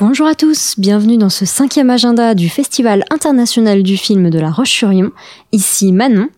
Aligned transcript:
Bonjour 0.00 0.28
à 0.28 0.36
tous, 0.36 0.76
bienvenue 0.78 1.18
dans 1.18 1.28
ce 1.28 1.44
cinquième 1.44 1.90
agenda 1.90 2.36
du 2.36 2.48
Festival 2.48 3.04
international 3.10 3.82
du 3.82 3.96
film 3.96 4.30
de 4.30 4.38
La 4.38 4.52
Roche-sur-Yon. 4.52 5.10
Ici 5.50 5.92
Manon. 5.92 6.28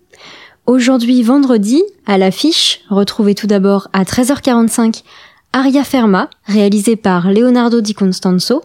Aujourd'hui 0.64 1.22
vendredi, 1.22 1.83
à 2.07 2.17
l'affiche, 2.17 2.81
retrouvez 2.88 3.34
tout 3.34 3.46
d'abord 3.46 3.88
à 3.92 4.04
13h45 4.04 5.02
Aria 5.52 5.84
Ferma, 5.84 6.31
réalisé 6.46 6.96
par 6.96 7.31
Leonardo 7.31 7.83
Di 7.83 7.92
Constanzo, 7.92 8.62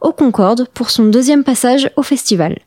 au 0.00 0.12
Concorde 0.12 0.66
pour 0.72 0.88
son 0.88 1.04
deuxième 1.04 1.44
passage 1.44 1.90
au 1.96 2.02
festival. 2.02 2.58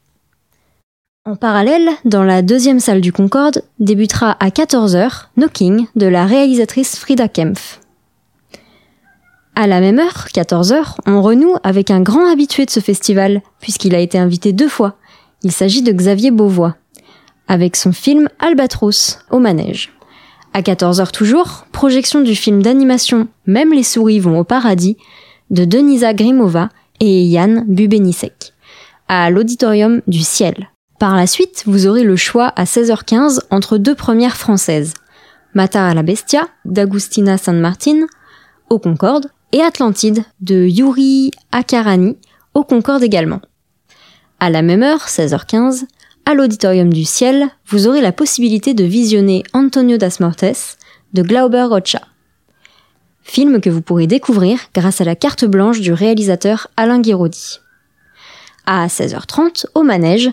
En 1.26 1.36
parallèle, 1.36 1.90
dans 2.06 2.24
la 2.24 2.44
deuxième 2.44 2.80
salle 2.80 3.02
du 3.02 3.12
Concorde, 3.12 3.64
débutera 3.80 4.38
à 4.40 4.50
14h 4.50 5.30
Knocking 5.36 5.88
de 5.96 6.06
la 6.06 6.28
réalisatrice 6.28 7.00
Frida 7.00 7.28
Kempf. 7.28 7.81
À 9.62 9.68
la 9.68 9.80
même 9.80 10.00
heure, 10.00 10.26
14h, 10.34 10.96
on 11.06 11.22
renoue 11.22 11.54
avec 11.62 11.92
un 11.92 12.02
grand 12.02 12.28
habitué 12.32 12.66
de 12.66 12.72
ce 12.72 12.80
festival, 12.80 13.44
puisqu'il 13.60 13.94
a 13.94 14.00
été 14.00 14.18
invité 14.18 14.54
deux 14.54 14.68
fois. 14.68 14.96
Il 15.44 15.52
s'agit 15.52 15.84
de 15.84 15.92
Xavier 15.92 16.32
Beauvois, 16.32 16.78
avec 17.48 17.76
son 17.76 17.92
film 17.92 18.28
Albatros, 18.40 19.20
au 19.30 19.38
manège. 19.38 19.94
À 20.56 20.62
14h 20.64 21.12
toujours, 21.12 21.68
projection 21.72 22.22
du 22.22 22.34
film 22.34 22.64
d'animation 22.64 23.28
Même 23.46 23.72
les 23.72 23.84
souris 23.84 24.20
vont 24.20 24.40
au 24.40 24.44
paradis, 24.44 24.98
de 25.52 25.64
Denisa 25.64 26.16
Grimova 26.16 26.70
et 27.00 27.22
Yann 27.22 27.64
Bubenisek, 27.68 28.54
à 29.10 29.30
l'auditorium 29.30 30.02
du 30.08 30.22
ciel. 30.22 30.72
Par 30.98 31.16
la 31.16 31.28
suite, 31.28 31.66
vous 31.68 31.86
aurez 31.86 32.04
le 32.04 32.16
choix 32.16 32.48
à 32.56 32.64
16h15 32.64 33.42
entre 33.52 33.78
deux 33.78 33.94
premières 33.94 34.38
françaises. 34.38 34.96
Matar 35.54 35.88
à 35.88 35.94
la 35.94 36.02
Bestia, 36.02 36.48
d'Agustina 36.66 37.38
San 37.38 37.60
Martin, 37.60 38.08
au 38.72 38.80
Concorde, 38.80 39.28
et 39.52 39.62
Atlantide, 39.62 40.24
de 40.40 40.66
Yuri 40.66 41.32
Akarani, 41.52 42.18
au 42.54 42.64
Concorde 42.64 43.04
également. 43.04 43.42
À 44.40 44.50
la 44.50 44.62
même 44.62 44.84
heure, 44.84 45.08
16h15, 45.08 45.86
à 46.26 46.34
l'Auditorium 46.34 46.92
du 46.92 47.06
Ciel, 47.06 47.50
vous 47.68 47.88
aurez 47.88 48.02
la 48.02 48.12
possibilité 48.12 48.74
de 48.74 48.84
visionner 48.84 49.44
Antonio 49.54 49.98
das 49.98 50.20
Mortes 50.20 50.78
de 51.14 51.22
Glauber 51.22 51.64
Rocha. 51.64 52.02
Film 53.24 53.62
que 53.62 53.70
vous 53.70 53.82
pourrez 53.82 54.08
découvrir 54.08 54.60
grâce 54.74 55.02
à 55.02 55.04
la 55.04 55.16
carte 55.16 55.46
blanche 55.46 55.80
du 55.80 55.94
réalisateur 55.94 56.68
Alain 56.78 57.00
Guiraudy. 57.00 57.60
À 58.66 58.88
16h30, 58.88 59.66
au 59.76 59.84
manège, 59.84 60.30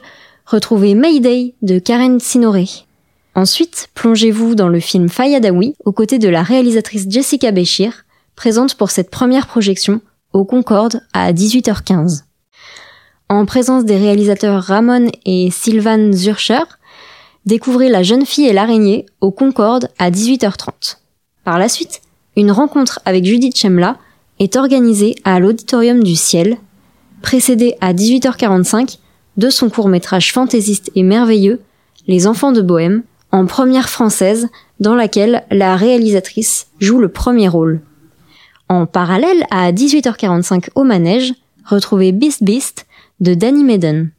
retrouvez 0.46 0.94
Mayday 0.94 1.54
de 1.62 1.78
Karen 1.78 2.20
Sinoré. 2.20 2.66
Ensuite, 3.34 3.88
plongez-vous 3.94 4.54
dans 4.54 4.68
le 4.68 4.80
film 4.80 5.08
Fayadawi 5.08 5.74
aux 5.84 5.92
côtés 5.92 6.18
de 6.18 6.28
la 6.28 6.42
réalisatrice 6.42 7.06
Jessica 7.08 7.50
Béchir, 7.50 8.04
présente 8.38 8.76
pour 8.76 8.92
cette 8.92 9.10
première 9.10 9.48
projection 9.48 10.00
au 10.32 10.44
Concorde 10.44 11.00
à 11.12 11.32
18h15. 11.32 12.22
En 13.28 13.44
présence 13.46 13.84
des 13.84 13.96
réalisateurs 13.96 14.62
Ramon 14.62 15.10
et 15.26 15.50
Sylvan 15.50 16.12
Zurcher, 16.12 16.62
découvrez 17.46 17.88
La 17.88 18.04
jeune 18.04 18.24
fille 18.24 18.46
et 18.46 18.52
l'araignée 18.52 19.06
au 19.20 19.32
Concorde 19.32 19.88
à 19.98 20.12
18h30. 20.12 20.98
Par 21.42 21.58
la 21.58 21.68
suite, 21.68 22.00
une 22.36 22.52
rencontre 22.52 23.00
avec 23.04 23.24
Judith 23.24 23.58
Chemla 23.58 23.96
est 24.38 24.54
organisée 24.54 25.16
à 25.24 25.40
l'Auditorium 25.40 26.04
du 26.04 26.14
Ciel, 26.14 26.58
précédée 27.22 27.74
à 27.80 27.92
18h45 27.92 28.98
de 29.36 29.50
son 29.50 29.68
court-métrage 29.68 30.32
fantaisiste 30.32 30.92
et 30.94 31.02
merveilleux 31.02 31.60
Les 32.06 32.28
Enfants 32.28 32.52
de 32.52 32.62
Bohème, 32.62 33.02
en 33.32 33.46
première 33.46 33.88
française, 33.88 34.46
dans 34.78 34.94
laquelle 34.94 35.44
la 35.50 35.74
réalisatrice 35.74 36.68
joue 36.78 37.00
le 37.00 37.08
premier 37.08 37.48
rôle. 37.48 37.80
En 38.68 38.86
parallèle, 38.86 39.44
à 39.50 39.72
18h45 39.72 40.68
au 40.74 40.84
manège, 40.84 41.32
retrouvez 41.64 42.12
Beast 42.12 42.44
Beast 42.44 42.86
de 43.20 43.34
Danny 43.34 43.64
Maiden. 43.64 44.10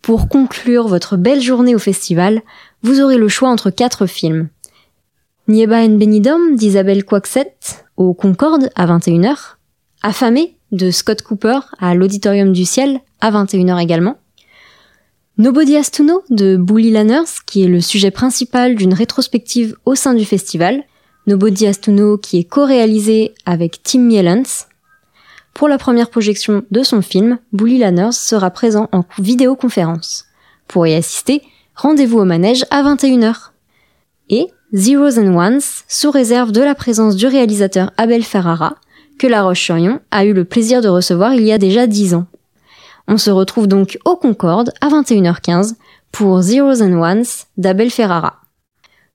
Pour 0.00 0.28
conclure 0.28 0.86
votre 0.86 1.16
belle 1.16 1.40
journée 1.40 1.74
au 1.74 1.78
festival, 1.78 2.42
vous 2.82 3.00
aurez 3.00 3.18
le 3.18 3.28
choix 3.28 3.48
entre 3.48 3.70
quatre 3.70 4.06
films. 4.06 4.48
Nieba 5.48 5.80
en 5.80 5.88
Benidom 5.88 6.54
d'Isabelle 6.54 7.04
Quaxet 7.04 7.56
au 7.96 8.14
Concorde 8.14 8.70
à 8.76 8.86
21h. 8.86 9.56
Affamé 10.02 10.56
de 10.70 10.90
Scott 10.90 11.22
Cooper 11.22 11.58
à 11.78 11.94
l'Auditorium 11.94 12.52
du 12.52 12.64
Ciel 12.64 13.00
à 13.20 13.32
21h 13.32 13.82
également. 13.82 14.18
Nobody 15.36 15.76
Has 15.76 15.90
to 15.90 16.04
Know 16.04 16.22
de 16.30 16.56
Bully 16.56 16.90
Lanners, 16.90 17.42
qui 17.46 17.62
est 17.62 17.68
le 17.68 17.80
sujet 17.80 18.10
principal 18.10 18.74
d'une 18.74 18.94
rétrospective 18.94 19.76
au 19.84 19.94
sein 19.94 20.14
du 20.14 20.24
festival. 20.24 20.84
Nobody 21.28 21.66
Has 21.66 21.74
to 21.74 21.92
Know 21.92 22.16
qui 22.16 22.38
est 22.38 22.44
co-réalisé 22.44 23.34
avec 23.44 23.82
Tim 23.82 23.98
Mielens. 23.98 24.66
Pour 25.52 25.68
la 25.68 25.76
première 25.76 26.08
projection 26.08 26.62
de 26.70 26.82
son 26.82 27.02
film, 27.02 27.38
Bully 27.52 27.76
Lanners 27.76 28.12
sera 28.12 28.50
présent 28.50 28.88
en 28.92 29.04
vidéoconférence. 29.18 30.24
Pour 30.68 30.86
y 30.86 30.94
assister, 30.94 31.42
rendez-vous 31.76 32.18
au 32.18 32.24
manège 32.24 32.64
à 32.70 32.82
21h. 32.82 33.50
Et 34.30 34.46
Zeros 34.74 35.18
and 35.18 35.36
Ones, 35.36 35.60
sous 35.86 36.10
réserve 36.10 36.50
de 36.50 36.62
la 36.62 36.74
présence 36.74 37.14
du 37.14 37.26
réalisateur 37.26 37.90
Abel 37.98 38.22
Ferrara, 38.22 38.76
que 39.18 39.26
La 39.26 39.42
Roche-sur-Yon 39.42 40.00
a 40.10 40.24
eu 40.24 40.32
le 40.32 40.46
plaisir 40.46 40.80
de 40.80 40.88
recevoir 40.88 41.34
il 41.34 41.42
y 41.42 41.52
a 41.52 41.58
déjà 41.58 41.86
10 41.86 42.14
ans. 42.14 42.26
On 43.06 43.18
se 43.18 43.30
retrouve 43.30 43.66
donc 43.66 43.98
au 44.06 44.16
Concorde 44.16 44.72
à 44.80 44.88
21h15 44.88 45.74
pour 46.10 46.40
Zeros 46.40 46.82
and 46.82 46.94
Ones 46.94 47.26
d'Abel 47.58 47.90
Ferrara. 47.90 48.40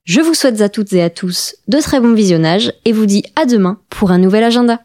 Je 0.04 0.20
vous 0.20 0.34
souhaite 0.34 0.60
à 0.60 0.68
toutes 0.68 0.92
et 0.92 1.02
à 1.02 1.08
tous 1.08 1.56
de 1.66 1.80
très 1.80 1.98
bons 1.98 2.12
visionnages 2.12 2.74
et 2.84 2.92
vous 2.92 3.06
dis 3.06 3.24
à 3.36 3.46
demain 3.46 3.78
pour 3.88 4.10
un 4.10 4.18
nouvel 4.18 4.44
agenda. 4.44 4.80